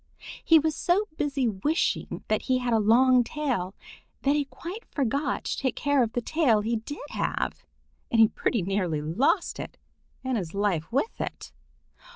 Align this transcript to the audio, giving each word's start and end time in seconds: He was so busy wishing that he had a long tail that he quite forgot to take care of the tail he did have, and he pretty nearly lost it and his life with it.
He 0.43 0.57
was 0.57 0.75
so 0.75 1.05
busy 1.15 1.47
wishing 1.47 2.23
that 2.27 2.41
he 2.41 2.57
had 2.57 2.73
a 2.73 2.79
long 2.79 3.23
tail 3.23 3.75
that 4.23 4.35
he 4.35 4.45
quite 4.45 4.83
forgot 4.89 5.43
to 5.43 5.57
take 5.59 5.75
care 5.75 6.01
of 6.01 6.13
the 6.13 6.21
tail 6.23 6.61
he 6.61 6.77
did 6.77 6.97
have, 7.09 7.63
and 8.09 8.19
he 8.19 8.27
pretty 8.27 8.63
nearly 8.63 8.99
lost 9.03 9.59
it 9.59 9.77
and 10.23 10.39
his 10.39 10.55
life 10.55 10.91
with 10.91 11.21
it. 11.21 11.51